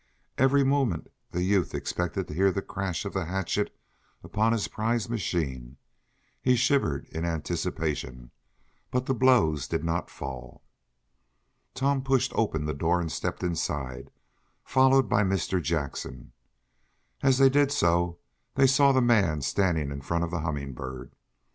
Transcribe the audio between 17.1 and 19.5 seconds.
As they did so they saw the man